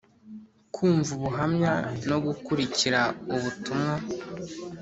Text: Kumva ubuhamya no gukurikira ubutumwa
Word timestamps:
Kumva 0.73 1.09
ubuhamya 1.17 1.73
no 2.09 2.17
gukurikira 2.25 3.01
ubutumwa 3.35 3.95